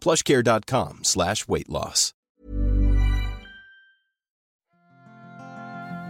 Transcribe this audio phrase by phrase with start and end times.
[0.00, 2.14] plushcare.com slash weight loss.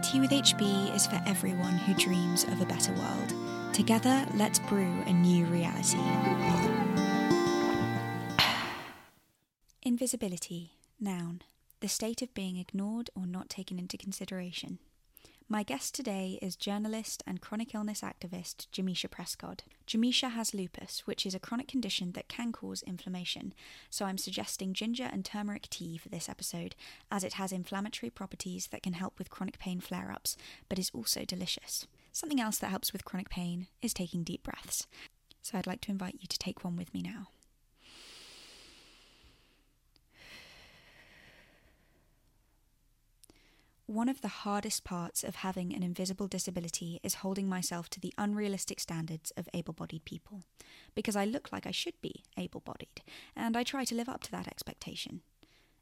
[0.03, 3.33] Tea with HB is for everyone who dreams of a better world.
[3.73, 5.97] Together, let's brew a new reality.
[9.83, 11.43] Invisibility, noun.
[11.79, 14.79] The state of being ignored or not taken into consideration.
[15.51, 19.59] My guest today is journalist and chronic illness activist Jameisha Prescod.
[19.85, 23.53] Jameisha has lupus, which is a chronic condition that can cause inflammation,
[23.89, 26.73] so I'm suggesting ginger and turmeric tea for this episode,
[27.11, 30.37] as it has inflammatory properties that can help with chronic pain flare ups,
[30.69, 31.85] but is also delicious.
[32.13, 34.87] Something else that helps with chronic pain is taking deep breaths.
[35.41, 37.27] So I'd like to invite you to take one with me now.
[43.91, 48.13] One of the hardest parts of having an invisible disability is holding myself to the
[48.17, 50.43] unrealistic standards of able bodied people,
[50.95, 53.01] because I look like I should be able bodied,
[53.35, 55.23] and I try to live up to that expectation.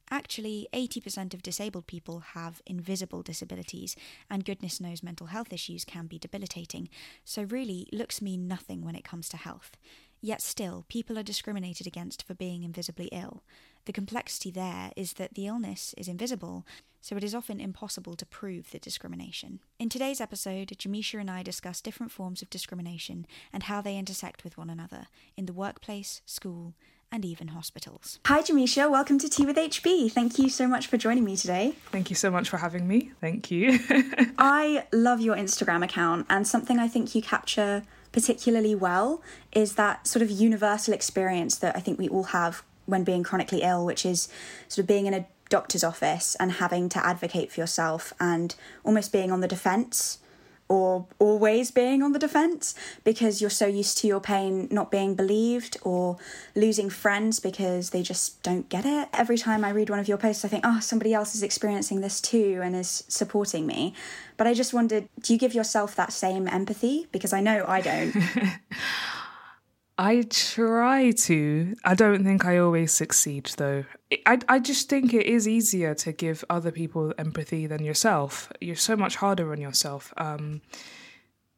[0.10, 3.96] Actually, 80% of disabled people have invisible disabilities,
[4.28, 6.90] and goodness knows mental health issues can be debilitating,
[7.24, 9.78] so really, looks mean nothing when it comes to health.
[10.22, 13.42] Yet still, people are discriminated against for being invisibly ill.
[13.86, 16.66] The complexity there is that the illness is invisible,
[17.00, 19.62] so it is often impossible to prove the discrimination.
[19.80, 24.44] In today's episode, Jameisha and I discuss different forms of discrimination and how they intersect
[24.44, 26.74] with one another in the workplace, school,
[27.10, 28.20] and even hospitals.
[28.26, 28.92] Hi, Jameisha.
[28.92, 30.12] Welcome to Tea with HB.
[30.12, 31.76] Thank you so much for joining me today.
[31.94, 33.12] Thank you so much for having me.
[33.22, 33.80] Thank you.
[34.38, 39.22] I love your Instagram account, and something I think you capture particularly well
[39.52, 43.62] is that sort of universal experience that I think we all have when being chronically
[43.62, 44.30] ill, which is
[44.68, 49.12] sort of being in a doctor's office and having to advocate for yourself and almost
[49.12, 50.20] being on the defense
[50.70, 55.16] or always being on the defense because you're so used to your pain not being
[55.16, 56.16] believed or
[56.56, 59.10] losing friends because they just don't get it.
[59.12, 62.02] Every time I read one of your posts, I think, oh, somebody else is experiencing
[62.02, 63.96] this too and is supporting me.
[64.38, 67.08] But I just wondered, do you give yourself that same empathy?
[67.12, 68.16] Because I know I don't.
[69.98, 71.76] I try to.
[71.84, 73.84] I don't think I always succeed, though.
[74.12, 78.52] I, I just think it is easier to give other people empathy than yourself.
[78.60, 80.14] You're so much harder on yourself.
[80.18, 80.62] Um,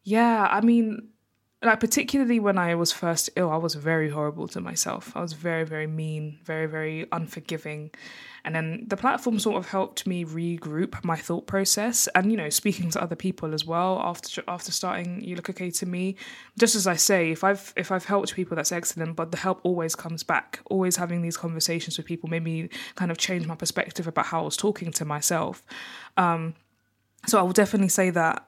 [0.04, 1.10] yeah, I mean,
[1.64, 5.12] like particularly when I was first ill, I was very horrible to myself.
[5.16, 7.92] I was very, very mean, very, very unforgiving.
[8.44, 12.50] And then the platform sort of helped me regroup my thought process and, you know,
[12.50, 16.16] speaking to other people as well after after starting You Look Okay to Me.
[16.58, 19.60] Just as I say, if I've if I've helped people, that's excellent, but the help
[19.62, 20.62] always comes back.
[20.66, 24.42] Always having these conversations with people made me kind of change my perspective about how
[24.42, 25.62] I was talking to myself.
[26.18, 26.56] Um,
[27.28, 28.48] so I will definitely say that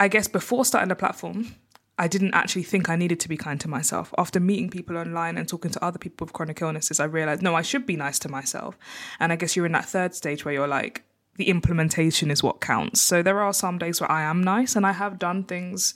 [0.00, 1.54] I guess before starting the platform,
[1.98, 4.14] I didn't actually think I needed to be kind to myself.
[4.16, 7.54] After meeting people online and talking to other people with chronic illnesses, I realized, no,
[7.54, 8.78] I should be nice to myself.
[9.18, 11.02] And I guess you're in that third stage where you're like,
[11.36, 13.00] the implementation is what counts.
[13.00, 15.94] So there are some days where I am nice and I have done things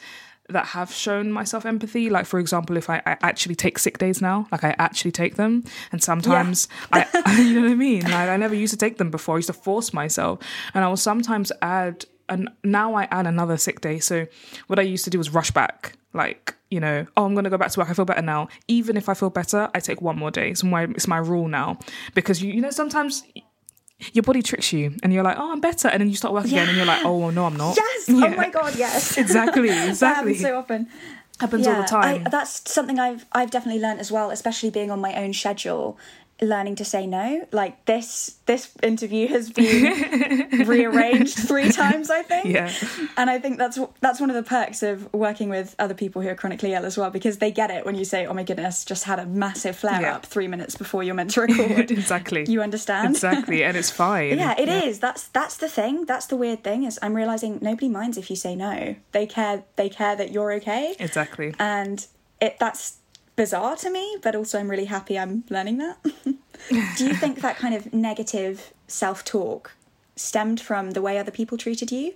[0.48, 2.10] that have shown myself empathy.
[2.10, 5.36] Like, for example, if I, I actually take sick days now, like I actually take
[5.36, 5.64] them.
[5.90, 7.08] And sometimes yeah.
[7.14, 8.02] I, you know what I mean?
[8.02, 9.36] Like, I never used to take them before.
[9.36, 10.40] I used to force myself.
[10.74, 13.98] And I will sometimes add and now I add another sick day.
[13.98, 14.26] So
[14.66, 17.58] what I used to do was rush back, like you know, oh, I'm gonna go
[17.58, 17.90] back to work.
[17.90, 18.48] I feel better now.
[18.68, 20.50] Even if I feel better, I take one more day.
[20.50, 21.78] It's my it's my rule now
[22.14, 23.24] because you you know sometimes
[24.12, 25.88] your body tricks you and you're like, oh, I'm better.
[25.88, 26.62] And then you start work yeah.
[26.62, 27.76] again and you're like, oh, well, no, I'm not.
[27.76, 28.08] Yes.
[28.08, 28.32] Yeah.
[28.34, 29.16] Oh my God, yes.
[29.24, 29.70] exactly.
[29.88, 30.34] Exactly.
[30.34, 30.88] so often.
[31.38, 32.26] Happens yeah, all the time.
[32.26, 35.98] I, that's something I've I've definitely learned as well, especially being on my own schedule,
[36.40, 37.46] learning to say no.
[37.52, 42.46] Like this this interview has been rearranged three times, I think.
[42.46, 42.72] Yeah.
[43.16, 46.28] And I think that's that's one of the perks of working with other people who
[46.28, 48.84] are chronically ill as well, because they get it when you say, "Oh my goodness,
[48.84, 50.16] just had a massive flare Yeah.
[50.16, 52.44] up three minutes before you're meant to record." exactly.
[52.48, 53.14] You understand?
[53.14, 54.38] Exactly, and it's fine.
[54.38, 54.98] Yeah, it is.
[54.98, 56.06] That's that's the thing.
[56.06, 58.96] That's the weird thing is I'm realizing nobody minds if you say no.
[59.12, 59.62] They care.
[59.76, 61.54] They care that you're okay, Exactly.
[61.58, 62.04] and
[62.40, 62.96] it that's
[63.36, 64.16] bizarre to me.
[64.22, 65.98] But also, I'm really happy I'm learning that.
[66.96, 69.72] Do you think that kind of negative self-talk
[70.16, 72.14] stemmed from the way other people treated you,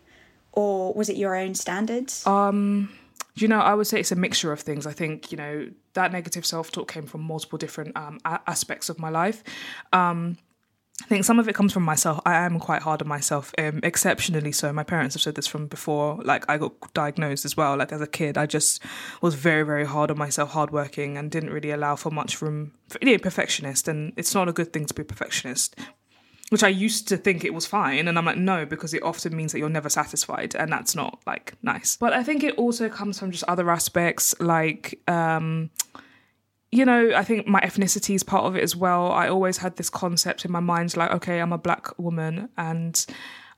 [0.52, 2.26] or was it your own standards?
[2.26, 2.90] Um,
[3.34, 4.86] you know, I would say it's a mixture of things.
[4.86, 8.88] I think, you know, that negative self talk came from multiple different um, a- aspects
[8.88, 9.42] of my life.
[9.92, 10.38] Um,
[11.02, 12.20] I think some of it comes from myself.
[12.24, 14.72] I am quite hard on myself, um, exceptionally so.
[14.72, 16.20] My parents have said this from before.
[16.24, 17.76] Like I got diagnosed as well.
[17.76, 18.82] Like as a kid, I just
[19.20, 22.72] was very, very hard on myself, hardworking, and didn't really allow for much room.
[22.88, 25.76] For, yeah, perfectionist, and it's not a good thing to be a perfectionist.
[26.48, 29.36] Which I used to think it was fine, and I'm like, no, because it often
[29.36, 31.96] means that you're never satisfied, and that's not like nice.
[31.98, 35.70] But I think it also comes from just other aspects, like um,
[36.76, 39.10] you know, I think my ethnicity is part of it as well.
[39.10, 43.06] I always had this concept in my mind, like, okay, I'm a black woman and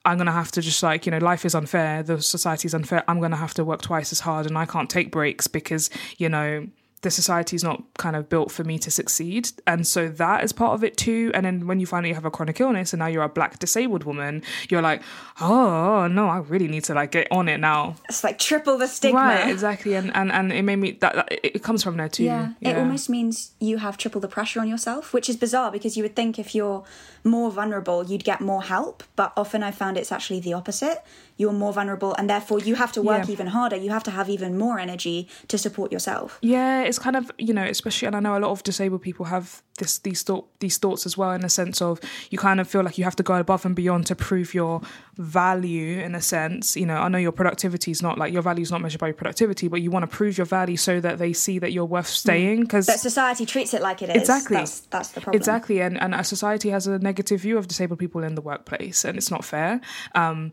[0.05, 3.03] I'm gonna have to just like, you know, life is unfair, the society is unfair.
[3.09, 6.29] I'm gonna have to work twice as hard and I can't take breaks because, you
[6.29, 6.69] know,
[7.03, 9.51] the society is not kind of built for me to succeed.
[9.67, 11.31] And so that is part of it too.
[11.35, 14.05] And then when you finally have a chronic illness and now you're a black disabled
[14.05, 15.03] woman, you're like,
[15.41, 17.95] oh no, I really need to like get on it now.
[18.09, 19.21] It's like triple the stigma.
[19.21, 19.95] Right, exactly.
[19.95, 22.25] And and, and it made me that, that it, comes from there too.
[22.25, 25.97] Yeah, it almost means you have triple the pressure on yourself, which is bizarre because
[25.97, 26.85] you would think if you're
[27.25, 29.03] more vulnerable, you'd get more help.
[29.17, 31.03] But often I found it's actually the opposite.
[31.37, 33.33] You're more vulnerable, and therefore you have to work Yeah.
[33.33, 33.77] even harder.
[33.77, 36.39] You have to have even more energy to support yourself.
[36.43, 39.27] Yeah, it's kind of you know, especially, and I know a lot of disabled people
[39.27, 42.01] have this these thought these thoughts as well, in the sense of
[42.31, 44.81] you kind of feel like you have to go above and beyond to prove your
[45.17, 46.01] value.
[46.01, 48.71] In a sense, you know, I know your productivity is not like your value is
[48.71, 51.33] not measured by your productivity, but you want to prove your value so that they
[51.33, 52.63] see that you're worth staying.
[52.63, 54.17] Because society treats it like it is.
[54.17, 54.57] Exactly.
[54.57, 55.39] That's, that's the problem.
[55.39, 59.05] Exactly, and and a society has a negative view of disabled people in the workplace,
[59.05, 59.81] and it's not fair.
[60.15, 60.53] Um,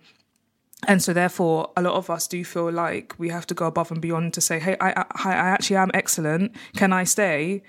[0.88, 3.92] and so, therefore, a lot of us do feel like we have to go above
[3.92, 6.56] and beyond to say, "Hey, I, I, I actually am excellent.
[6.76, 7.64] Can I stay?"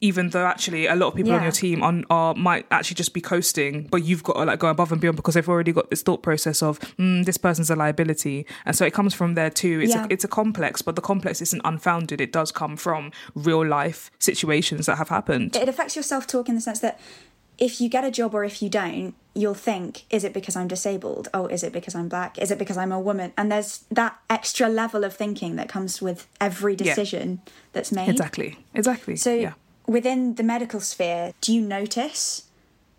[0.00, 3.12] Even though actually a lot of people on your team on are might actually just
[3.12, 5.90] be coasting, but you've got to like go above and beyond because they've already got
[5.90, 9.50] this thought process of mm, this person's a liability, and so it comes from there
[9.50, 9.80] too.
[9.82, 10.04] It's Yeah.
[10.04, 12.20] a, it's a complex, but the complex isn't unfounded.
[12.20, 15.56] It does come from real life situations that have happened.
[15.56, 17.00] it affects your self talk in the sense that
[17.58, 20.68] if you get a job or if you don't, you'll think, is it because I'm
[20.68, 21.28] disabled?
[21.34, 22.38] Oh, is it because I'm black?
[22.38, 23.32] Is it because I'm a woman?
[23.36, 26.84] And there's that extra level of thinking that comes with every Yeah.
[26.94, 27.40] decision
[27.72, 28.08] that's made.
[28.08, 28.58] Exactly.
[28.74, 29.16] Exactly.
[29.16, 29.52] So, yeah.
[29.86, 32.44] within the medical sphere, do you notice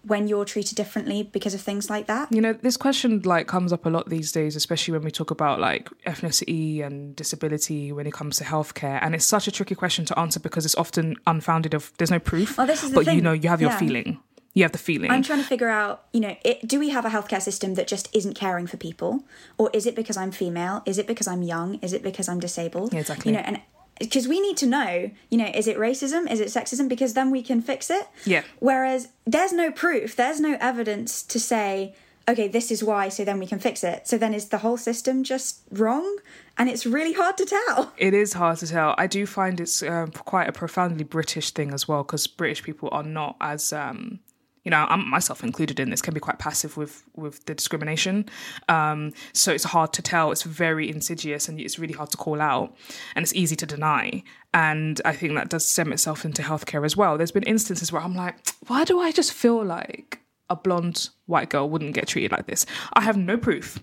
[0.04, 2.32] when you're treated differently because of things like that?
[2.32, 5.30] You know, this question like comes up a lot these days, especially when we talk
[5.30, 8.98] about like ethnicity and disability when it comes to healthcare.
[9.02, 12.20] And it's such a tricky question to answer because it's often unfounded of there's no
[12.20, 12.58] proof.
[12.58, 13.78] Well, this is the but you know, you have your Yeah.
[13.78, 14.20] feeling.
[14.54, 15.12] You have the feeling.
[15.12, 17.88] I'm trying to figure out, you know, it, do we have a healthcare system that
[17.88, 19.24] just isn't caring for people,
[19.58, 20.82] or is it because I'm female?
[20.86, 21.76] Is it because I'm young?
[21.82, 22.94] Is it because I'm disabled?
[22.94, 23.32] Yeah, exactly.
[23.32, 23.62] You know, and
[24.00, 26.30] because we need to know, you know, is it racism?
[26.32, 26.88] Is it sexism?
[26.88, 28.08] Because then we can fix it.
[28.26, 28.44] Yeah.
[28.60, 31.94] Whereas there's no proof, there's no evidence to say,
[32.28, 34.08] okay, this is why, so then we can fix it.
[34.08, 36.18] So then is the whole system just wrong?
[36.58, 37.94] And it's really hard to tell.
[37.98, 38.96] It is hard to tell.
[38.98, 42.90] I do find it's um, quite a profoundly British thing as well, because British people
[42.92, 44.20] are not as, um,
[44.64, 48.26] you know, I'm myself included in this, can be quite passive with with the discrimination.
[48.68, 50.32] Um, so it's hard to tell.
[50.32, 52.76] It's very insidious, and it's really hard to call out,
[53.16, 54.24] and it's easy to deny.
[54.54, 57.18] And I think that does stem itself into healthcare as well.
[57.18, 58.36] There's been instances where I'm like,
[58.68, 62.66] why do I just feel like a blonde white girl wouldn't get treated like this?
[62.94, 63.82] I have no proof.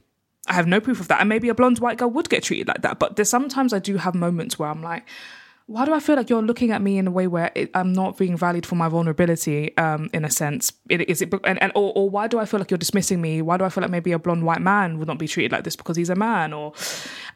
[0.49, 1.21] I have no proof of that.
[1.21, 2.99] And maybe a blonde white girl would get treated like that.
[2.99, 5.04] But there's sometimes I do have moments where I'm like,
[5.68, 7.92] why do I feel like you're looking at me in a way where it, I'm
[7.92, 10.73] not being valued for my vulnerability, um, in a sense?
[10.88, 13.42] It, is it, and, and or, or why do I feel like you're dismissing me?
[13.42, 15.64] Why do I feel like maybe a blonde white man would not be treated like
[15.64, 16.52] this because he's a man?
[16.52, 16.73] Or,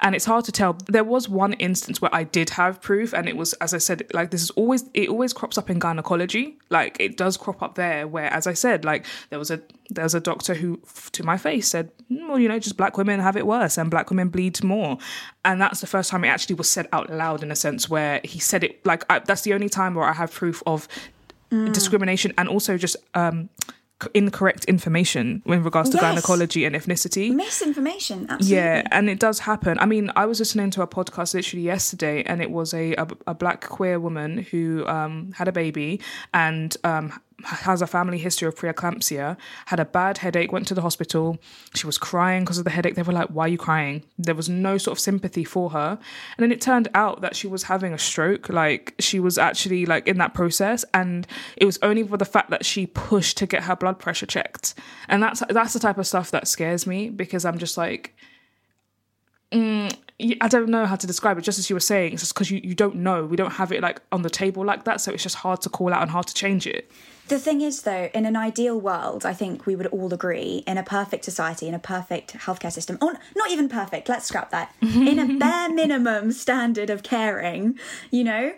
[0.01, 0.79] and it's hard to tell.
[0.87, 4.05] There was one instance where I did have proof, and it was, as I said,
[4.15, 6.57] like this is always it always crops up in gynecology.
[6.69, 9.61] Like it does crop up there, where, as I said, like there was a
[9.91, 10.81] there was a doctor who,
[11.13, 13.91] to my face, said, "Mm, well, you know, just black women have it worse, and
[13.91, 14.99] black women bleed more,
[15.45, 18.21] and that's the first time it actually was said out loud in a sense where
[18.25, 20.87] he said it like I, that's the only time where I have proof of
[21.73, 23.49] discrimination and also just um
[24.15, 26.03] incorrect information in regards to Yes.
[26.03, 27.35] gynecology and ethnicity.
[27.35, 28.57] Misinformation, absolutely.
[28.57, 29.79] Yeah, and it does happen.
[29.79, 33.07] I mean, I was listening to a podcast literally yesterday, and it was a a,
[33.27, 36.01] a black queer woman who um, had a baby
[36.33, 37.13] and um,
[37.45, 41.39] has a family history of preeclampsia, had a bad headache, went to the hospital.
[41.75, 42.95] She was crying because of the headache.
[42.95, 44.05] They were like, Why are you crying?
[44.19, 45.99] There was no sort of sympathy for her.
[46.37, 48.49] And then it turned out that she was having a stroke.
[48.49, 50.85] Like she was actually like in that process.
[50.95, 54.27] And it was only for the fact that she pushed to get her blood pressure
[54.27, 54.75] checked.
[55.09, 58.15] And that's that's the type of stuff that scares me because I'm just like,
[59.53, 59.95] mm,
[60.41, 61.43] I don't know how to describe it.
[61.43, 63.25] Just as you were saying, it's just because you, you don't know.
[63.25, 65.01] We don't have it like on the table like that.
[65.01, 66.91] So it's just hard to call out and hard to change it.
[67.29, 70.77] The thing is, though, in an ideal world, I think we would all agree in
[70.77, 74.75] a perfect society, in a perfect healthcare system, or not even perfect, let's scrap that,
[74.83, 77.79] in a bare minimum standard of caring,
[78.11, 78.53] you know,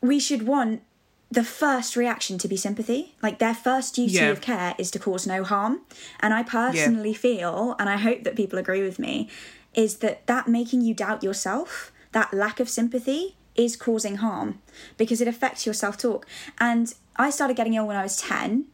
[0.00, 0.82] we should want
[1.28, 3.16] the first reaction to be sympathy.
[3.20, 4.30] Like their first duty Yeah.
[4.30, 5.80] of care is to cause no harm.
[6.20, 9.28] And I personally feel, and I hope that people agree with me,
[9.74, 14.60] is that that making you doubt yourself, that lack of sympathy, is causing harm
[14.96, 16.26] because it affects your self talk.
[16.58, 18.66] And I started getting ill when I was 10,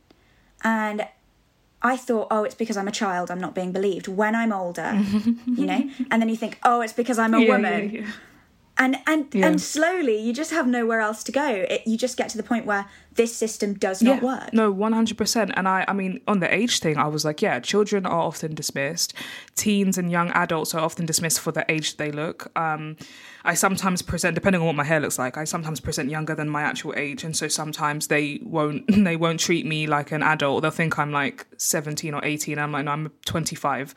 [0.65, 1.07] and
[1.83, 4.09] I thought, oh, it's because I'm a child, I'm not being believed.
[4.09, 4.93] When I'm older,
[5.47, 8.07] you know, and then you think, oh, it's because I'm a Yeah, yeah, woman yeah.
[8.81, 9.47] And and Yeah.
[9.47, 12.43] and slowly you just have nowhere else to go it, you just get to the
[12.43, 15.51] point where this system does not work No, one hundred percent.
[15.55, 18.55] And I, I mean, on the age thing, I was like, yeah, children are often
[18.55, 19.13] dismissed.
[19.57, 22.51] Teens and young adults are often dismissed for the age they look.
[22.57, 22.97] Um,
[23.45, 26.49] I sometimes present, depending on what my hair looks like, I sometimes present younger than
[26.49, 30.63] my actual age, and so sometimes they won't, they won't treat me like an adult.
[30.63, 32.59] They'll think I'm like seventeen or eighteen.
[32.61, 33.95] I'm like, no, I'm twenty five.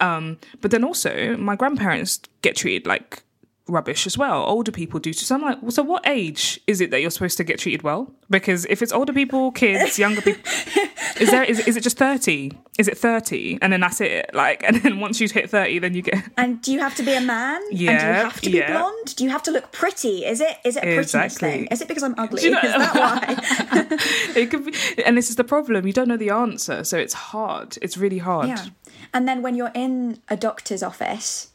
[0.00, 3.22] Um, but then also, my grandparents get treated like
[3.68, 4.44] rubbish as well.
[4.44, 5.12] Older people do.
[5.12, 5.24] Too.
[5.24, 7.82] So I'm like, well, so what age is it that you're supposed to get treated
[7.82, 8.12] well?
[8.30, 10.42] Because if it's older people, kids, younger people,
[11.20, 12.52] is there is, is it just thirty?
[12.78, 13.58] Is it thirty?
[13.62, 14.30] And then that's it.
[14.34, 17.02] Like, and then once you hit thirty, then you get and do you have to
[17.02, 18.72] be a man and do you have to be yeah.
[18.78, 21.50] blonde do you have to look pretty is it is it a prettiness Exactly.
[21.50, 22.94] thing is it because i'm ugly you know- is that
[24.34, 24.74] why it could be.
[25.04, 25.86] And this is the problem.
[25.86, 27.78] You don't know the answer, so it's hard.
[27.82, 28.48] It's really hard.
[28.48, 28.66] yeah
[29.14, 31.50] and then when you're in a doctor's office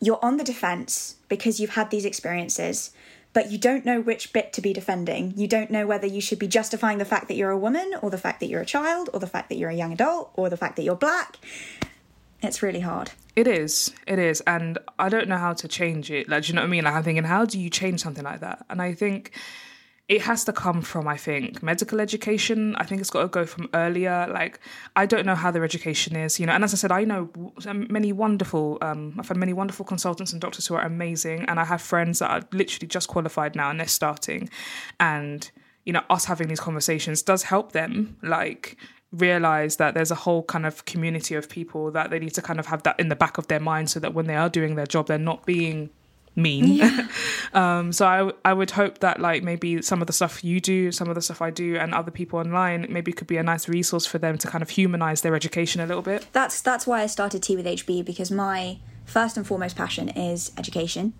[0.00, 2.92] you're on the defense because you've had these experiences
[3.36, 5.34] but you don't know which bit to be defending.
[5.36, 8.08] You don't know whether you should be justifying the fact that you're a woman, or
[8.08, 10.48] the fact that you're a child, or the fact that you're a young adult, or
[10.48, 11.36] the fact that you're black.
[12.42, 13.10] It's really hard.
[13.34, 13.92] It is.
[14.06, 14.40] It is.
[14.46, 16.30] And I don't know how to change it.
[16.30, 16.84] Like, do you know what I mean?
[16.84, 18.64] Like, I'm thinking, how do you change something like that?
[18.70, 19.32] And I think
[20.08, 22.76] it has to come from, I think, medical education.
[22.76, 24.28] I think it's got to go from earlier.
[24.30, 24.60] Like,
[24.94, 26.52] I don't know how their education is, you know.
[26.52, 27.28] And as I said, I know
[27.74, 31.44] many wonderful, um, I've had many wonderful consultants and doctors who are amazing.
[31.46, 34.48] And I have friends that are literally just qualified now and they're starting.
[35.00, 35.50] And,
[35.84, 38.76] you know, us having these conversations does help them, like,
[39.10, 42.60] realize that there's a whole kind of community of people that they need to kind
[42.60, 44.74] of have that in the back of their mind so that when they are doing
[44.74, 45.88] their job they're not being
[46.36, 46.82] mean.
[47.52, 50.92] Um so I, I would hope that like maybe some of the stuff you do
[50.92, 53.68] some of the stuff i do and other people online maybe could be a nice
[53.68, 56.26] resource for them to kind of humanize their education a little bit.
[56.32, 60.52] That's that's why I started Tea with HB because my first and foremost passion is
[60.58, 61.14] education,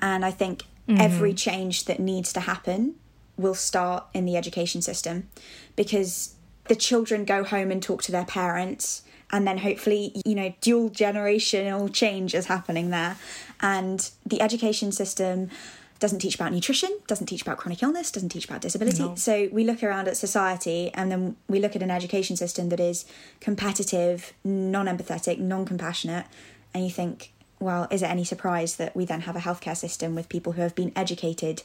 [0.00, 2.94] and I think every change that needs to happen
[3.36, 5.28] will start in the education system,
[5.76, 6.34] because
[6.68, 9.02] the children go home and talk to their parents.
[9.30, 13.16] And then hopefully, you know, dual generational change is happening there.
[13.60, 15.50] And the education system
[15.98, 19.16] doesn't teach about nutrition, doesn't teach about chronic illness, doesn't teach about disability.
[19.16, 22.80] So we look around at society and then we look at an education system that
[22.80, 23.04] is
[23.40, 26.26] competitive, non empathetic, non compassionate,
[26.72, 30.14] and you think, well, is it any surprise that we then have a healthcare system
[30.14, 31.62] with people who have been educated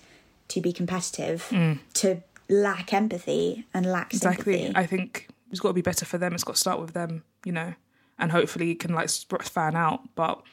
[0.47, 1.77] to be competitive, mm.
[1.93, 4.69] to lack empathy and lack exactly.
[4.75, 6.33] i think it's got to be better for them.
[6.33, 7.73] It's got to start with them you know
[8.19, 10.43] and hopefully it can like fan out but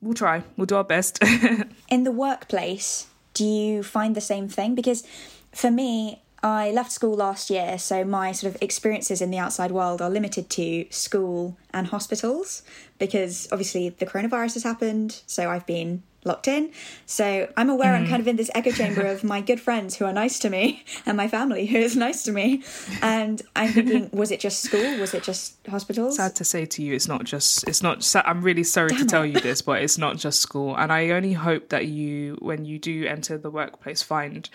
[0.00, 1.22] we'll try we'll do our best
[1.90, 4.74] in the workplace, do you find the same thing?
[4.74, 5.06] Because
[5.52, 9.72] for me, I left school last year, so my sort of experiences in the outside
[9.72, 12.62] world are limited to school and hospitals
[12.98, 16.70] because obviously the coronavirus has happened, so I've been locked in.
[17.06, 18.08] So I'm aware I'm mm.
[18.08, 20.84] kind of in this echo chamber of my good friends who are nice to me
[21.06, 22.62] and my family who is nice to me.
[23.02, 24.98] And I'm thinking, was it just school?
[24.98, 26.16] Was it just hospitals?
[26.20, 29.06] sad to say to you it's not just it's not i'm really sorry to Damn
[29.06, 32.64] tell you this but it's not just school and i only hope that you when
[32.64, 34.50] you do enter the workplace find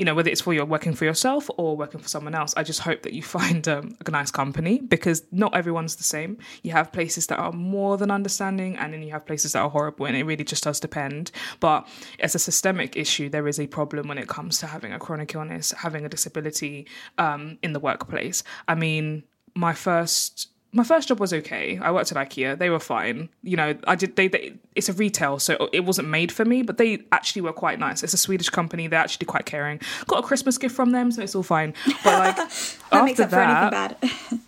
[0.00, 2.62] you know whether it's for your working for yourself or working for someone else i
[2.62, 6.38] just hope that you find um, a nice company because not everyone's the same.
[6.62, 9.70] You have places that are more than understanding and then you have places that are
[9.70, 11.30] horrible and it really just does depend.
[11.60, 11.88] But
[12.18, 15.34] as a systemic issue there is a problem when it comes to having a chronic
[15.34, 16.86] illness having a disability
[17.18, 18.42] um, in the workplace.
[18.68, 21.78] I mean my first my first job was okay.
[21.78, 22.56] I worked at IKEA.
[22.56, 23.28] They were fine.
[23.42, 24.14] You know, I did.
[24.16, 26.62] They, they it's a retail, so it wasn't made for me.
[26.62, 28.02] But they actually were quite nice.
[28.04, 28.86] It's a Swedish company.
[28.86, 29.80] They're actually quite caring.
[30.06, 31.74] Got a Christmas gift from them, so it's all fine.
[32.04, 34.40] But like that after makes up for that, anything bad.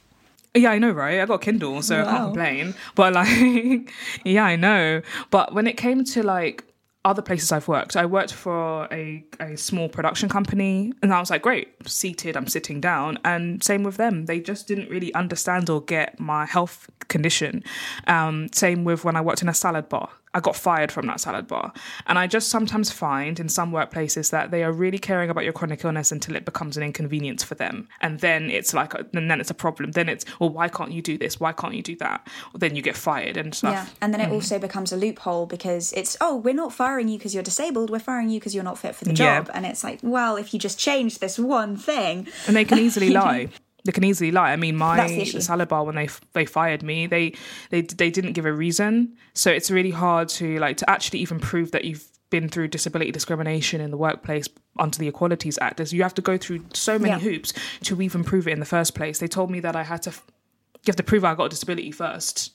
[0.54, 1.20] yeah, I know, right?
[1.20, 2.74] I got a Kindle, so I can't complain.
[2.94, 3.90] But like,
[4.24, 5.02] yeah, I know.
[5.30, 6.64] But when it came to like
[7.04, 11.30] other places I've worked, I worked for a, a small production company, and I was
[11.30, 13.18] like, great, seated, I'm sitting down.
[13.24, 17.64] And same with them, they just didn't really understand or get my health condition.
[18.06, 20.10] Um, same with when I worked in a salad bar.
[20.34, 21.72] I got fired from that salad bar.
[22.06, 25.52] And I just sometimes find in some workplaces that they are really caring about your
[25.52, 27.88] chronic illness until it becomes an inconvenience for them.
[28.00, 29.92] And then it's like, and then it's a problem.
[29.92, 31.38] Then it's, well, why can't you do this?
[31.38, 32.26] Why can't you do that?
[32.52, 33.74] Well, then you get fired and stuff.
[33.74, 34.32] Yeah, and then it mm.
[34.32, 37.90] also becomes a loophole because it's oh, we're not firing you because you're disabled.
[37.90, 39.40] We're firing you because you're not fit for the Yeah.
[39.40, 39.50] job.
[39.52, 43.10] And it's like, well, if you just change this one thing, and they can easily
[43.22, 43.48] lie.
[43.84, 44.52] They can easily lie.
[44.52, 45.40] I mean, my That's the issue.
[45.40, 47.34] salad bar when they they fired me, they
[47.70, 49.16] they they didn't give a reason.
[49.34, 53.10] So it's really hard to like to actually even prove that you've been through disability
[53.10, 54.46] discrimination in the workplace
[54.78, 55.80] under the Equalities Act.
[55.80, 57.18] Is you have to go through so many Yeah.
[57.18, 59.18] hoops to even prove it in the first place.
[59.18, 60.10] They told me that I had to.
[60.10, 62.52] You have to prove I got a disability first.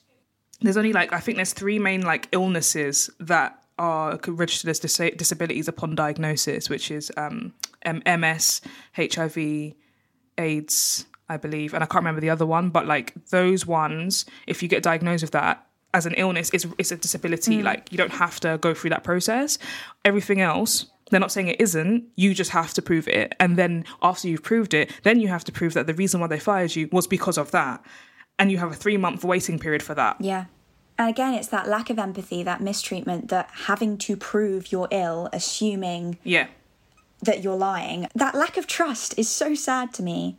[0.62, 5.12] There's only like I think there's three main like illnesses that are registered as dis-
[5.16, 8.60] disabilities upon diagnosis, which is um, M- MS,
[8.96, 9.74] HIV,
[10.36, 14.62] AIDS, I believe, and I can't remember the other one, but like those ones, if
[14.62, 17.58] you get diagnosed with that as an illness, it's, it's a disability.
[17.58, 17.64] Mm.
[17.64, 19.58] Like you don't have to go through that process.
[20.04, 23.34] Everything else, they're not saying it isn't, you just have to prove it.
[23.40, 26.26] And then after you've proved it, then you have to prove that the reason why
[26.26, 27.84] they fired you was because of that.
[28.38, 30.16] And you have a three month waiting period for that.
[30.20, 30.46] yeah.
[31.00, 35.28] And again, it's that lack of empathy, that mistreatment, that having to prove you're ill,
[35.32, 36.48] assuming Yeah.
[37.22, 38.08] that you're lying.
[38.16, 40.38] That lack of trust is so sad to me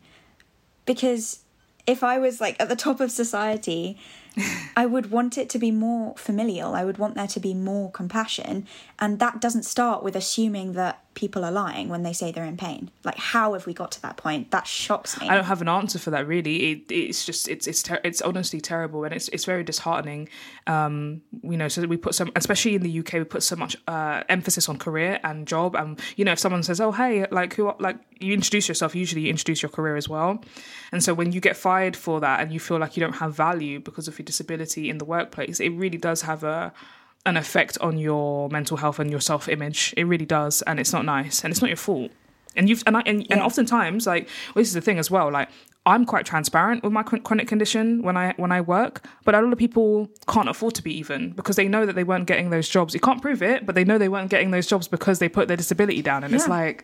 [0.89, 1.41] because
[1.85, 3.95] if I was like at the top of society,
[4.75, 6.73] I would want it to be more familial.
[6.75, 8.67] I would want there to be more compassion.
[8.99, 12.55] And that doesn't start with assuming that people are lying when they say they're in
[12.55, 12.89] pain.
[13.03, 14.51] Like, how have we got to that point?
[14.51, 15.27] That shocks me.
[15.27, 16.71] I don't have an answer for that really.
[16.71, 20.29] It, it's just it's it's ter- it's honestly terrible and it's it's very disheartening.
[20.67, 23.75] Um, you know, so we put some, especially in the UK, we put so much
[23.87, 25.75] uh, emphasis on career and job.
[25.75, 28.95] And you know, if someone says, "Oh, hey, like who?" like you introduce yourself.
[28.95, 30.41] Usually, you introduce your career as well.
[30.91, 33.35] And so when you get fired for that and you feel like you don't have
[33.35, 36.71] value because of your disability in the workplace, it really does have a
[37.25, 39.93] an effect on your mental health and your self image.
[39.97, 42.11] It really does, and it's not nice, and it's not your fault.
[42.55, 43.45] And you've and I, and, and Yeah.
[43.49, 45.27] oftentimes like well, this is the thing as well.
[45.31, 45.49] Like
[45.85, 49.51] I'm quite transparent with my chronic condition when I when I work, but a lot
[49.53, 52.67] of people can't afford to be even because they know that they weren't getting those
[52.75, 52.93] jobs.
[52.93, 55.47] You can't prove it, but they know they weren't getting those jobs because they put
[55.47, 56.83] their disability down, and it's like,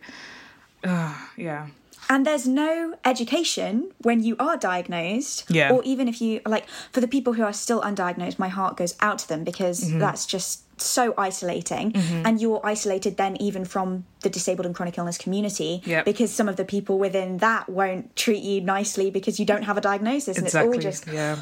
[0.84, 1.66] uh, yeah.
[2.08, 5.44] And there's no education when you are diagnosed.
[5.48, 5.72] Yeah.
[5.72, 8.94] Or even if you, like, for the people who are still undiagnosed, my heart goes
[9.00, 9.98] out to them because Mm-hmm.
[9.98, 11.96] that's just so isolating.
[11.96, 16.04] And you're isolated then even from the disabled and chronic illness community Yep.
[16.04, 19.78] because some of the people within that won't treat you nicely because you don't have
[19.78, 20.36] a diagnosis.
[20.36, 20.76] And Exactly.
[20.76, 21.36] it's all just, yeah.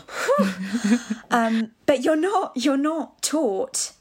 [1.87, 3.93] but you're not, you're not taught.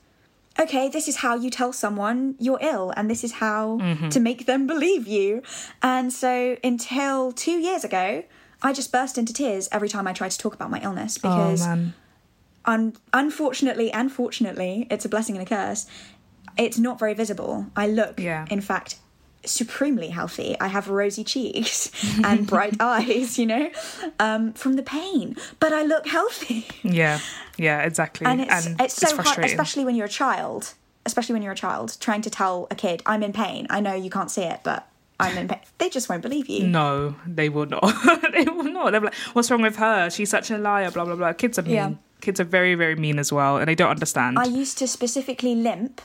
[0.60, 4.10] Okay, this is how you tell someone you're ill, and this is how Mm-hmm.
[4.10, 5.42] to make them believe you.
[5.82, 8.24] And so, until two years ago,
[8.62, 11.28] I just burst into tears every time I tried to talk about my illness Oh
[11.30, 11.94] because, man.
[12.66, 15.86] un- unfortunately and fortunately, it's a blessing and a curse.
[16.58, 17.66] It's not very visible.
[17.76, 18.46] I look, Yeah.
[18.50, 19.00] in fact,
[19.46, 20.56] supremely healthy.
[20.60, 21.92] I have rosy cheeks
[22.24, 23.70] and bright eyes, you know,
[24.20, 27.20] um, from the pain, but I look healthy Yeah.
[27.58, 27.82] Yeah.
[27.82, 28.26] Exactly.
[28.28, 29.52] and it's it's so hard frustrating.
[29.52, 30.74] especially when you're a child
[31.06, 33.94] especially when you're a child trying to tell a kid i'm in pain i know
[33.94, 34.88] you can't see it but
[35.20, 37.84] i'm in pain they just won't believe you No, they will not.
[38.32, 38.92] they will not.
[38.92, 40.10] They're like, "What's wrong with her?
[40.10, 41.34] She's such a liar." Blah blah blah.
[41.34, 41.74] Kids are mean.
[41.76, 41.92] Yeah.
[42.22, 44.40] Kids are very very mean as well, and they don't understand.
[44.40, 46.02] i used to specifically limp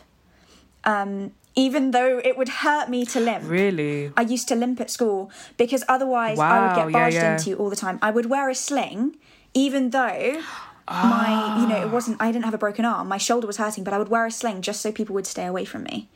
[0.85, 4.13] um even though it would hurt me to limp really?
[4.17, 7.33] I used to limp at school because otherwise I would get barged yeah.
[7.35, 7.99] into all the time.
[8.01, 9.17] I would wear a sling,
[9.55, 10.41] even though
[10.89, 13.09] my, you know, it wasn't, I didn't have a broken arm.
[13.09, 15.47] My shoulder was hurting, but I would wear a sling just so people would stay
[15.47, 16.09] away from me.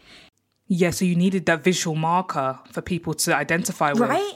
[0.68, 0.90] Yeah.
[0.90, 4.00] So you needed that visual marker for people to identify with.
[4.02, 4.34] right?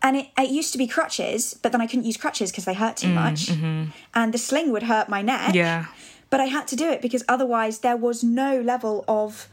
[0.00, 2.74] And it, it used to be crutches, but then I couldn't use crutches because they
[2.74, 3.50] hurt too much.
[3.50, 5.50] And the sling would hurt my neck.
[5.50, 5.86] Mm, Yeah.
[6.30, 9.48] But I had to do it because otherwise there was no level of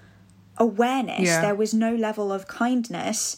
[0.59, 1.41] awareness, Yeah.
[1.41, 3.37] there was no level of kindness.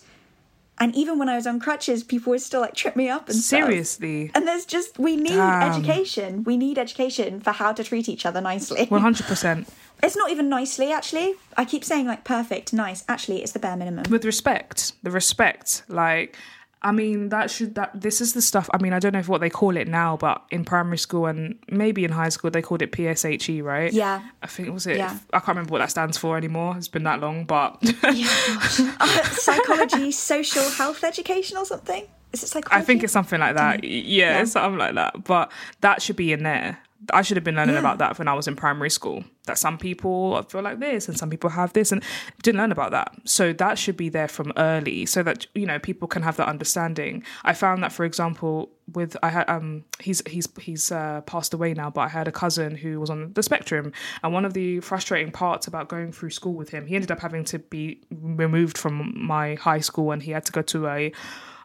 [0.80, 3.38] And even when I was on crutches, people would still like trip me up and
[3.38, 3.60] stuff.
[3.66, 4.32] Seriously.
[4.34, 5.72] And there's just, we need Damn.
[5.72, 6.44] education.
[6.44, 8.86] We need education for how to treat each other nicely.
[8.88, 9.68] One hundred percent.
[10.04, 11.36] It's not even nicely, actually.
[11.56, 13.04] I keep saying like perfect, nice.
[13.08, 14.06] Actually, it's the bare minimum.
[14.10, 16.36] With respect, the respect, like.
[16.84, 18.70] I mean, that should that this is the stuff.
[18.74, 21.28] I mean, I don't know if what they call it now, but in primary school
[21.28, 23.94] and maybe in high school they called it PSHE, right?
[23.94, 24.22] Yeah.
[24.42, 24.98] I think it was it.
[24.98, 25.18] Yeah.
[25.32, 26.76] I can't remember what that stands for anymore.
[26.78, 32.06] It's been that long, but Uh, psychology, social health education, or something.
[32.34, 32.82] Is it psychology?
[32.82, 33.84] I think it's something like that.
[33.84, 35.24] Yeah, it's something like that.
[35.24, 36.80] But that should be in there.
[37.12, 37.80] I should have been learning Yeah.
[37.80, 39.24] about that when I was in primary school.
[39.48, 42.04] That some people feel like this and some people have this and
[42.44, 43.12] didn't learn about that.
[43.26, 46.48] So that should be there from early so that you know people can have that
[46.48, 47.24] understanding.
[47.44, 51.74] I found that for example with I had um he's he's he's uh, passed away
[51.74, 54.80] now, but I had a cousin who was on the spectrum and one of the
[54.82, 58.78] frustrating parts about going through school with him, he ended up having to be removed
[58.78, 61.12] from my high school and he had to go to a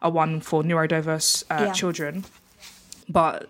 [0.01, 1.72] a one for neurodiverse uh, Yeah.
[1.72, 2.25] children
[3.09, 3.49] but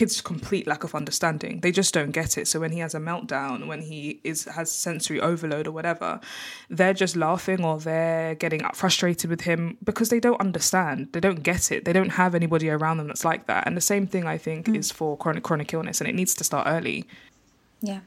[0.00, 1.60] kids complete lack of understanding.
[1.60, 2.48] They just don't get it.
[2.48, 6.20] So when he has a meltdown when he is has sensory overload or whatever
[6.70, 11.08] they're just laughing or they're getting frustrated with him because they don't understand.
[11.12, 11.84] They don't get it.
[11.84, 13.66] They don't have anybody around them that's like that.
[13.66, 14.74] And the same thing i think hmm.
[14.74, 17.06] is for chronic chronic illness and it needs to start early.
[17.82, 18.00] Yeah.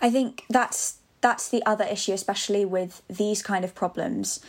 [0.00, 4.40] I think that's that's the other issue, especially with these kind of problems.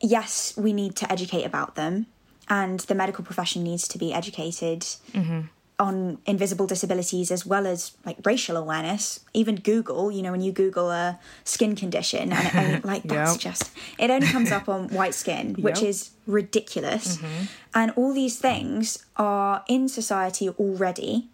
[0.00, 2.06] Yes, we need to educate about them,
[2.48, 4.80] and the medical profession needs to be educated
[5.12, 5.42] mm-hmm.
[5.78, 9.20] On invisible disabilities as well as like racial awareness.
[9.34, 13.32] Even Google, you know, when you Google a skin condition, and it only, like that's
[13.32, 13.40] Yep.
[13.40, 15.88] just it only comes up on white skin, which Yep.
[15.88, 17.16] is ridiculous.
[17.16, 17.44] Mm-hmm.
[17.74, 21.28] And all these things are in society already,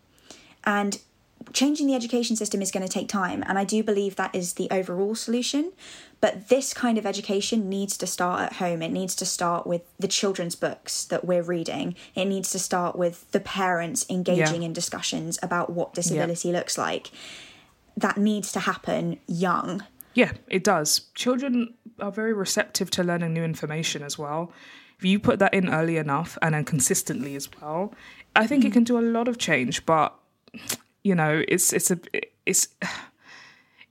[0.65, 0.99] and
[1.53, 4.55] changing the education system is going to take time and i do believe that is
[4.55, 5.73] the overall solution
[6.21, 9.83] but this kind of education needs to start at home it needs to start with
[9.99, 14.67] the children's books that we're reading it needs to start with the parents engaging Yeah.
[14.67, 17.11] in discussions about what disability looks like
[17.97, 19.83] that needs to happen young
[20.15, 21.03] Yeah, it does.
[21.15, 24.53] Children are very receptive to learning new information as well.
[24.99, 27.95] If you put that in early enough and then consistently as well,
[28.35, 28.73] I think it mm.
[28.73, 29.87] can do a lot of change.
[29.87, 30.13] But
[31.09, 31.99] you know, it's it's a
[32.47, 32.69] it's.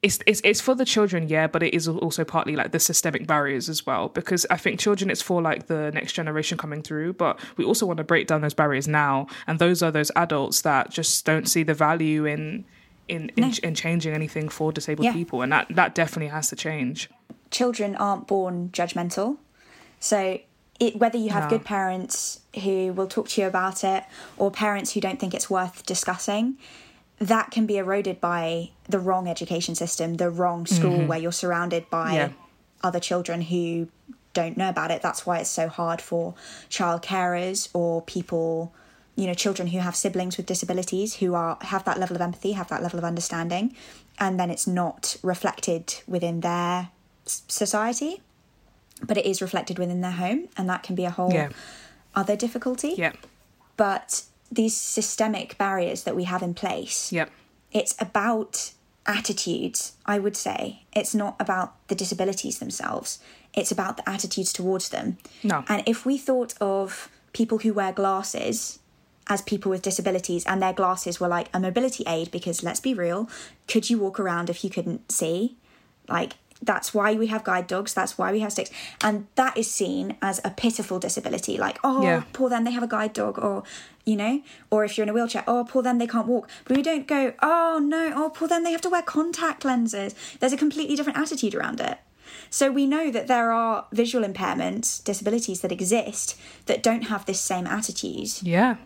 [0.04, 3.26] It's, it's it's for the children, yeah, but it is also partly like the systemic
[3.26, 4.10] barriers as well.
[4.10, 7.88] Because I think children, it's for like the next generation coming through, but we also
[7.88, 9.26] want to break down those barriers now.
[9.48, 12.64] And those are those adults that just don't see the value in
[13.08, 15.14] in in, in changing anything for disabled Yeah.
[15.14, 17.10] people, and that that definitely has to change.
[17.50, 19.38] children aren't born judgmental.
[20.00, 20.40] So
[20.80, 21.58] it, whether you have No.
[21.58, 24.04] good parents who will talk to you about it
[24.38, 26.58] or parents who don't think it's worth discussing,
[27.20, 31.08] that can be eroded by the wrong education system, the wrong school mm-hmm.
[31.08, 32.30] where you're surrounded by Yeah.
[32.84, 33.88] other children who
[34.34, 35.02] don't know about it.
[35.02, 36.36] That's why it's so hard for
[36.70, 38.72] child carers or people,
[39.16, 42.52] you know, children who have siblings with disabilities who are have that level of empathy,
[42.52, 43.76] have that level of understanding,
[44.20, 46.90] and then it's not reflected within their
[47.26, 48.22] society,
[49.06, 51.50] but it is reflected within their home, and that can be a whole Yeah.
[52.16, 52.94] other difficulty.
[52.98, 53.14] Yeah,
[53.76, 57.26] But these systemic barriers that we have in place, yeah,
[57.72, 58.72] it's about
[59.06, 60.84] attitudes, I would say.
[60.94, 63.20] It's not about the disabilities themselves,
[63.54, 65.18] it's about the attitudes towards them.
[65.44, 65.64] No.
[65.68, 68.80] And if we thought of people who wear glasses
[69.30, 72.94] as people with disabilities and their glasses were like a mobility aid, because let's be
[72.94, 73.30] real,
[73.68, 75.58] could you walk around if you couldn't see?
[76.08, 78.72] Like, that's why we have guide dogs, that's why we have sticks.
[79.04, 81.58] And that is seen as a pitiful disability.
[81.58, 82.24] Like, oh, Yeah.
[82.34, 83.64] poor them, they have a guide dog, or,
[84.06, 84.42] you know,
[84.72, 86.50] or if you're in a wheelchair, oh, poor them, they can't walk.
[86.66, 90.16] But we don't go, oh, no, oh, poor them, they have to wear contact lenses.
[90.40, 92.00] There's a completely different attitude around it.
[92.50, 97.40] So we know that there are visual impairments, disabilities that exist that don't have this
[97.40, 98.30] same attitude.
[98.42, 98.78] yeah,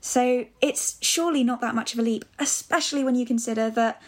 [0.00, 4.00] So it's surely not that much of a leap, especially when you consider that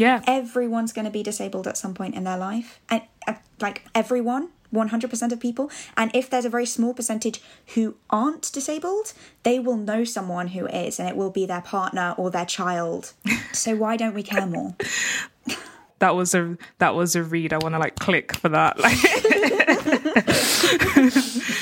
[0.00, 0.22] yeah.
[0.26, 2.80] everyone's going to be disabled at some point in their life.
[2.88, 5.70] And uh, like everyone, 100% of people.
[5.96, 7.40] And if there's a very small percentage
[7.74, 12.14] who aren't disabled, they will know someone who is, and it will be their partner
[12.16, 13.12] or their child.
[13.52, 14.76] so why don't we care more?
[15.98, 17.54] That was a that was a read.
[17.54, 18.78] I want to like click for that.
[18.78, 18.92] Like,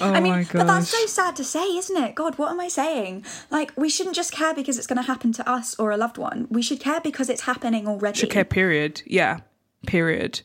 [0.00, 2.14] oh I mean, but that's so sad to say, isn't it?
[2.14, 3.24] God, what am I saying?
[3.50, 6.18] Like, we shouldn't just care because it's going to happen to us or a loved
[6.18, 6.46] one.
[6.50, 8.18] We should care because it's happening already.
[8.18, 8.44] Should care.
[8.44, 9.02] Period.
[9.06, 9.40] Yeah.
[9.86, 10.40] Period.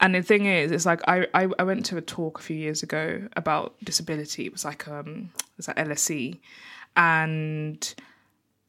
[0.00, 2.56] And the thing is, it's like I, I I went to a talk a few
[2.56, 4.46] years ago about disability.
[4.46, 6.38] It was like um it was like LSE,
[6.96, 7.94] and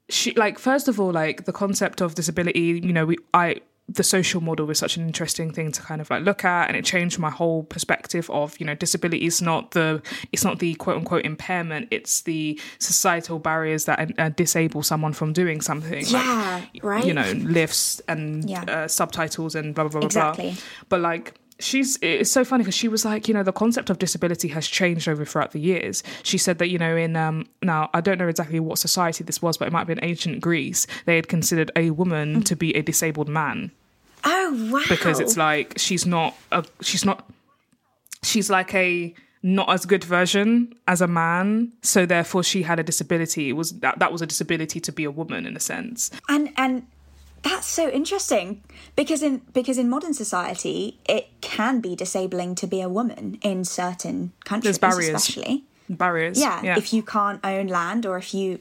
[0.09, 2.79] she like first of all like the concept of disability.
[2.83, 6.09] You know, we I the social model was such an interesting thing to kind of
[6.09, 9.71] like look at and it changed my whole perspective of you know disability is not
[9.71, 15.11] the it's not the quote unquote impairment it's the societal barriers that uh, disable someone
[15.11, 17.05] from doing something like, Yeah, right?
[17.05, 18.63] you know lifts and Yeah.
[18.63, 20.51] uh, subtitles and blah blah blah blah Exactly.
[20.51, 20.59] blah.
[20.89, 21.33] But like
[21.63, 24.67] she's it's so funny because she was like you know the concept of disability has
[24.67, 26.03] changed over throughout the years.
[26.23, 29.41] She said that you know in um now i don't know exactly what society this
[29.41, 30.85] was but it might be in ancient greece.
[31.05, 32.45] They had considered a woman Mm.
[32.45, 33.71] to be a disabled man.
[34.23, 34.81] Oh wow!
[34.89, 37.29] because it's like she's not a she's not
[38.21, 39.13] she's like a
[39.45, 41.73] not as good version as a man.
[41.81, 43.49] So therefore she had a disability.
[43.49, 46.09] It was that that was a disability to be a woman in a sense.
[46.29, 46.87] And and
[47.43, 48.63] that's so interesting
[48.95, 53.65] because in because in modern society it can be disabling to be a woman in
[53.65, 55.15] certain countries, There's barriers.
[55.15, 55.63] especially.
[55.89, 58.59] barriers Yeah, if you can't own land or if you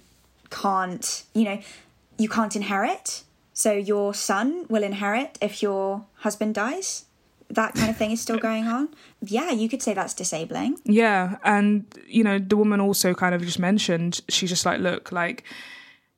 [0.50, 1.60] can't, you know,
[2.18, 3.22] you can't inherit.
[3.54, 7.04] So your son will inherit if your husband dies.
[7.50, 8.88] That kind of thing is still going on.
[9.20, 10.78] Yeah, you could say that's disabling.
[10.84, 15.12] Yeah, and you know, the woman also kind of just mentioned she's just like, look,
[15.12, 15.44] like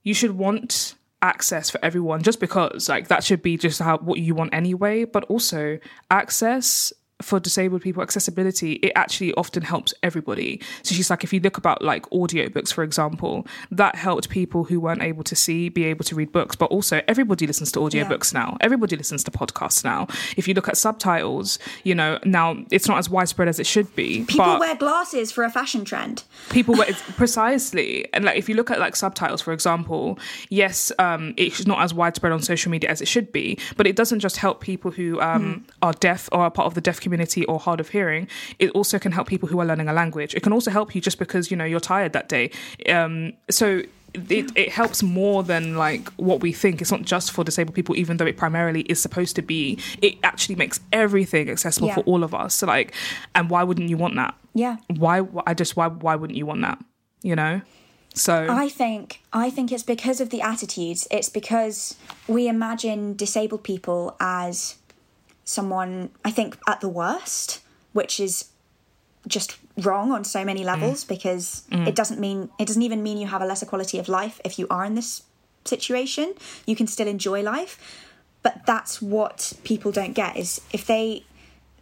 [0.05, 4.19] you should want access for everyone just because like that should be just how what
[4.19, 5.79] you want anyway, but also
[6.11, 10.61] access for disabled people accessibility it actually often helps everybody.
[10.83, 14.81] So she's like if you look about like audiobooks for example that helped people who
[14.81, 16.57] weren't able to see be able to read books.
[16.57, 18.57] But also everybody listens to audiobooks now.
[18.61, 20.09] Everybody listens to podcasts now.
[20.37, 23.95] If you look at subtitles you know now it's not as widespread as it should
[23.95, 26.25] be People wear glasses for a fashion trend.
[26.51, 28.13] people were precisely.
[28.13, 30.19] And like if you look at like subtitles for example
[30.51, 33.95] yes um it's not as widespread on social media as it should be but it
[33.95, 37.45] doesn't just help people who um are deaf or are part of the deaf community
[37.45, 38.27] or hard of hearing
[38.59, 41.01] it also can help people who are learning a language it can also help you
[41.01, 42.51] just because you know you're tired that day
[42.89, 43.83] um so
[44.15, 46.81] it, it helps more than like what we think.
[46.81, 49.77] It's not just for disabled people, even though it primarily is supposed to be.
[50.03, 51.97] It actually makes everything accessible Yeah.
[51.97, 52.55] for all of us.
[52.55, 52.95] So like,
[53.35, 54.35] and why wouldn't you want that?
[54.55, 54.77] Yeah.
[54.87, 56.79] why i just why why wouldn't you want that
[57.23, 57.61] you know
[58.15, 61.09] so I think I think it's because of the attitudes.
[61.11, 61.97] It's because
[62.29, 64.77] we imagine disabled people as
[65.45, 67.61] someone I think at the worst,
[67.93, 68.47] which is
[69.27, 73.27] just wrong on so many levels because it doesn't mean it doesn't even mean you
[73.27, 75.23] have a lesser quality of life if you are in this
[75.65, 76.35] situation.
[76.67, 77.79] You can still enjoy life.
[78.43, 81.25] But that's what people don't get is if they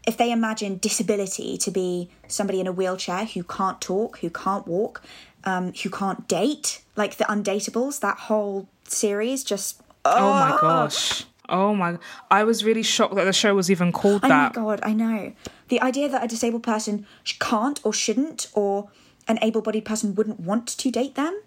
[0.07, 4.67] if they imagine disability to be somebody in a wheelchair who can't talk, who can't
[4.67, 5.03] walk,
[5.45, 11.75] um, who can't date, like the Undateables, that whole series just oh my gosh oh
[11.75, 11.99] my
[12.31, 14.93] i was really shocked that the show was even called Oh that my god, I
[14.93, 15.33] know.
[15.69, 17.07] The idea that a disabled person
[17.39, 18.91] can't or shouldn't, or
[19.29, 21.41] an able-bodied person wouldn't want to date them.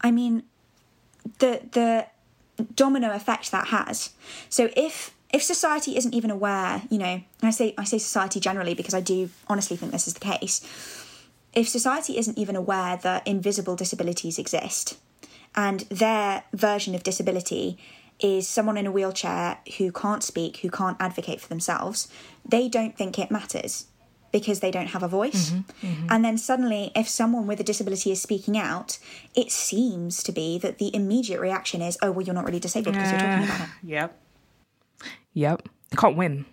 [0.00, 0.42] I mean,
[1.38, 2.06] the the
[2.74, 4.10] domino effect that has.
[4.48, 8.40] So if if society isn't even aware, you know, and I say I say society
[8.40, 10.60] generally because I do honestly think this is the case.
[11.54, 14.98] If society isn't even aware that invisible disabilities exist,
[15.54, 17.78] and their version of disability
[18.20, 22.08] is someone in a wheelchair who can't speak, who can't advocate for themselves,
[22.44, 23.86] they don't think it matters
[24.32, 25.50] because they don't have a voice.
[25.50, 26.06] Mm-hmm, mm-hmm.
[26.10, 28.98] And then suddenly, if someone with a disability is speaking out,
[29.34, 32.94] it seems to be that the immediate reaction is, oh, well, you're not really disabled
[32.94, 33.68] because you're talking about it.
[33.82, 34.18] yep
[35.32, 36.44] yep you can't win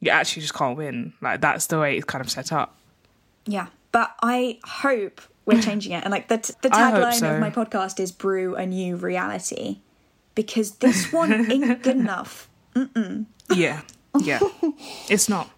[0.00, 2.76] you actually just can't win like that's the way it's kind of set up
[3.46, 3.68] Yeah.
[3.92, 6.04] But I hope we're changing it.
[6.04, 7.34] And like the, the tagline so.
[7.34, 9.78] of my podcast is brew a new reality
[10.36, 12.48] because this one ain't good enough.
[13.54, 13.80] yeah
[14.20, 14.38] yeah
[15.08, 15.50] it's not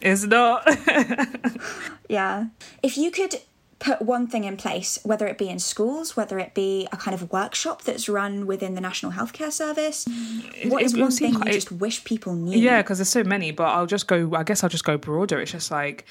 [0.00, 0.64] it's not
[2.08, 2.46] Yeah.
[2.82, 3.34] If you could
[3.80, 7.14] put one thing in place, whether it be in schools, whether it be a kind
[7.14, 11.10] of workshop that's run within the National Healthcare Service, mm, what it- is it one
[11.10, 12.58] thing you quite- just wish people knew?
[12.58, 14.30] Yeah, because there's so many, but I'll just go.
[14.34, 15.38] I guess I'll just go broader.
[15.40, 16.06] It's just like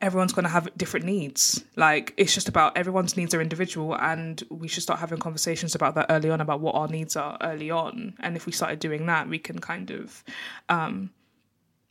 [0.00, 1.64] everyone's going to have different needs.
[1.76, 5.94] Like it's just about everyone's needs are individual, and we should start having conversations about
[5.94, 8.14] that early on about what our needs are early on.
[8.20, 10.22] And if we started doing that, we can kind of
[10.68, 11.10] um,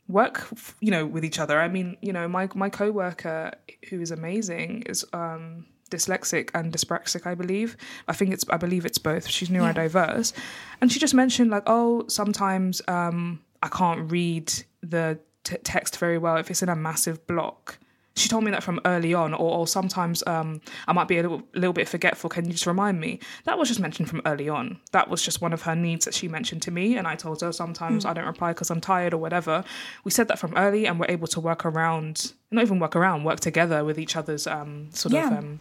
[0.08, 0.48] work,
[0.80, 1.60] you know, with each other.
[1.60, 3.52] I mean, you know, my my coworker
[3.88, 5.04] who is amazing is.
[5.12, 7.76] Um, dyslexic and dyspraxic i believe
[8.08, 10.32] i think it's i believe it's both she's neurodiverse
[10.80, 16.18] and she just mentioned like oh sometimes um i can't read the t- text very
[16.18, 17.78] well if it's in a massive block
[18.16, 21.22] she told me that from early on or, or sometimes um i might be a
[21.22, 24.48] little, little bit forgetful can you just remind me that was just mentioned from early
[24.48, 27.14] on that was just one of her needs that she mentioned to me and i
[27.14, 29.62] told her sometimes i don't reply because i'm tired or whatever
[30.04, 33.22] we said that from early and we're able to work around not even work around
[33.24, 35.60] work together with each other's um sort of um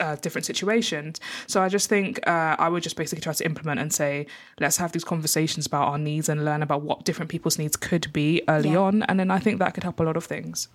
[0.00, 1.18] uh, different situations.
[1.46, 4.26] So I just think uh, I would just basically try to implement and say,
[4.60, 8.12] let's have these conversations about our needs and learn about what different people's needs could
[8.12, 8.80] be early Yeah.
[8.80, 9.02] on.
[9.04, 10.68] And then I think that could help a lot of things.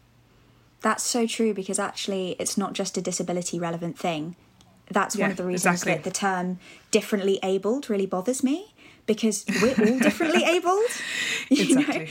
[0.83, 4.35] That's so true because actually it's not just a disability relevant thing.
[4.91, 5.93] That's one of the reasons exactly.
[5.95, 6.59] that the term
[6.91, 8.75] differently abled really bothers me
[9.07, 10.91] because we're all differently abled.
[11.49, 12.05] You know?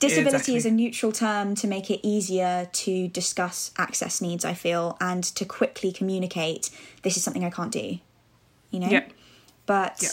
[0.00, 0.56] Disability Exactly.
[0.56, 5.24] is a neutral term to make it easier to discuss access needs i feel and
[5.24, 6.70] to quickly communicate
[7.02, 7.98] this is something i can't do
[8.70, 9.06] you know Yeah.
[9.66, 10.08] but Yeah.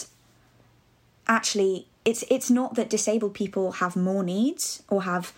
[1.28, 5.32] actually it's it's not that disabled people have more needs or have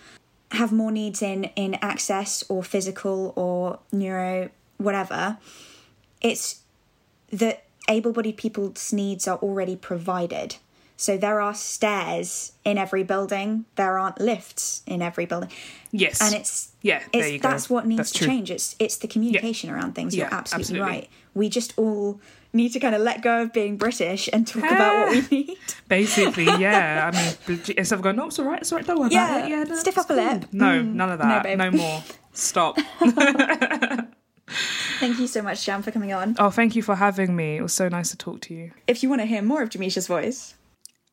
[0.51, 5.37] have more needs in in access or physical or neuro whatever
[6.21, 6.61] it's
[7.31, 10.55] that able-bodied people's needs are already provided
[10.97, 15.49] so there are stairs in every building there aren't lifts in every building
[15.91, 16.21] Yes.
[16.21, 17.49] and it's Yeah, it's, there you go.
[17.49, 18.27] that's what needs That's to true.
[18.27, 20.87] change it's it's the communication around things you're absolutely, absolutely.
[20.97, 22.19] right we just all
[22.53, 25.57] need to kind of let go of being british and talk about what we need
[25.87, 27.09] Basically, yeah.
[27.11, 29.37] I mean, instead of going, no, it's all right, it's all right, don't worry Yeah,
[29.37, 29.49] about it.
[29.51, 30.45] Yeah, no, stiff upper cool." lip.
[30.51, 31.43] No, Mm, none of no, that.
[31.43, 31.57] babe.
[31.57, 32.03] No, more.
[32.33, 32.77] Stop.
[34.99, 37.57] thank you so much jam for coming on oh, thank you for having me.
[37.57, 38.71] It was so nice to talk to you.
[38.87, 40.55] if you want to hear more of Jameisha's voice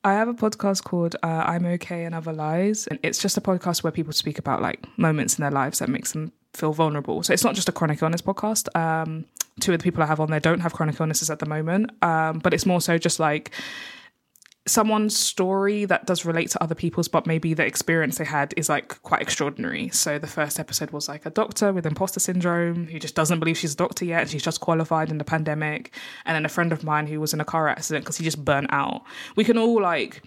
[0.04, 2.86] I have a podcast called uh, I'm Okay and Other Lies.
[2.86, 5.88] And it's just a podcast where people speak about like moments in their lives that
[5.88, 7.22] makes them feel vulnerable.
[7.22, 8.74] So it's not just a chronic illness podcast.
[8.76, 9.26] Um,
[9.60, 11.90] two of the people I have on there don't have chronic illnesses at the moment.
[12.02, 13.52] Um, but it's more so just like
[14.66, 18.68] someone's story that does relate to other people's, but maybe the experience they had is
[18.68, 19.88] like quite extraordinary.
[19.90, 23.56] So the first episode was like a doctor with imposter syndrome who just doesn't believe
[23.56, 24.22] she's a doctor yet.
[24.22, 25.94] And she's just qualified in the pandemic.
[26.24, 28.44] And then a friend of mine who was in a car accident because he just
[28.44, 29.02] burnt out.
[29.36, 30.22] We can all like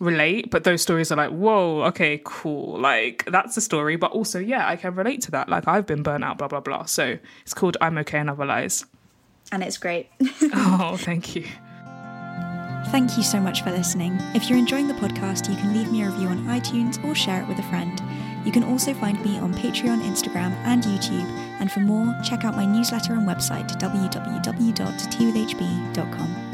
[0.00, 2.78] relate, but those stories are like, whoa, okay, cool.
[2.78, 3.96] Like that's the story.
[3.96, 5.48] But also, yeah, I can relate to that.
[5.48, 6.84] Like I've been burnt out, blah, blah, blah.
[6.84, 8.84] So it's called I'm Okay and Other Lies.
[9.52, 10.08] and it's great
[10.54, 11.44] oh, thank you.
[12.90, 14.16] Thank you so much for listening.
[14.34, 17.42] If you're enjoying the podcast, you can leave me a review on iTunes or share
[17.42, 18.00] it with a friend.
[18.44, 21.28] You can also find me on Patreon, Instagram, and YouTube.
[21.58, 26.45] And for more, check out my newsletter and website www.twithhb.com.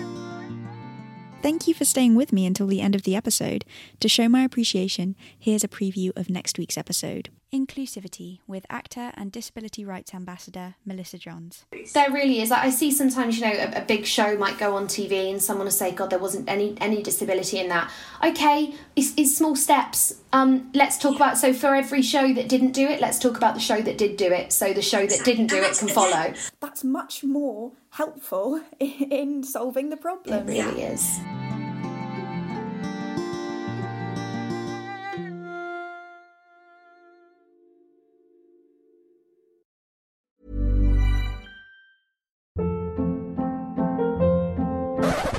[1.43, 3.65] Thank you for staying with me until the end of the episode.
[3.99, 9.31] To show my appreciation, here's a preview of next week's episode Inclusivity with actor and
[9.31, 11.67] disability rights ambassador Melissa Johns.
[11.93, 12.51] There really is.
[12.51, 15.43] Like I see sometimes, you know, a, a big show might go on TV and
[15.43, 17.91] someone will say, "God, there wasn't any any disability in that."
[18.25, 20.15] Okay, it's, it's small steps.
[20.33, 21.37] Um, let's talk about.
[21.37, 24.17] So for every show that didn't do it, let's talk about the show that did
[24.17, 24.53] do it.
[24.53, 26.33] So the show that didn't do it can follow.
[26.61, 30.49] That's much more helpful in solving the problem.
[30.49, 31.21] It really is.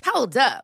[0.06, 0.63] Hold up.